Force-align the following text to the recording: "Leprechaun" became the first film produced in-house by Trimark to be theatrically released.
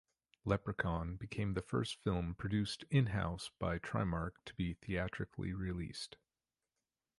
"Leprechaun" 0.45 1.15
became 1.15 1.53
the 1.53 1.61
first 1.61 2.01
film 2.03 2.33
produced 2.33 2.83
in-house 2.89 3.51
by 3.59 3.77
Trimark 3.77 4.31
to 4.45 4.55
be 4.55 4.73
theatrically 4.73 5.53
released. 5.53 6.17